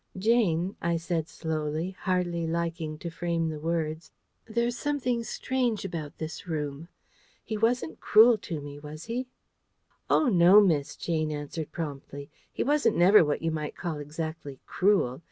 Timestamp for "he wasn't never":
12.51-13.23